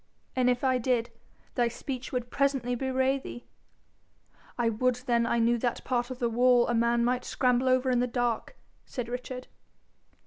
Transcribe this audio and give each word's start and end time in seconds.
'And 0.35 0.49
if 0.49 0.63
I 0.63 0.79
did, 0.79 1.11
thy 1.53 1.67
speech 1.67 2.11
would 2.11 2.31
presently 2.31 2.73
bewray 2.73 3.19
thee.' 3.19 3.45
'I 4.57 4.69
would 4.69 4.95
then 5.05 5.27
I 5.27 5.37
knew 5.37 5.59
that 5.59 5.83
part 5.83 6.09
of 6.09 6.17
the 6.17 6.27
wall 6.27 6.67
a 6.67 6.73
man 6.73 7.05
might 7.05 7.23
scramble 7.23 7.69
over 7.69 7.91
in 7.91 7.99
the 7.99 8.07
dark,' 8.07 8.55
said 8.87 9.07
Richard. 9.07 9.47